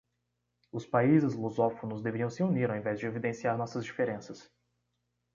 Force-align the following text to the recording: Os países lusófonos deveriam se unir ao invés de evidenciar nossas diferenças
Os 0.71 0.83
países 0.83 1.35
lusófonos 1.35 2.01
deveriam 2.05 2.27
se 2.35 2.41
unir 2.49 2.67
ao 2.71 2.75
invés 2.79 2.97
de 2.99 3.05
evidenciar 3.05 3.55
nossas 3.55 3.85
diferenças 3.85 4.39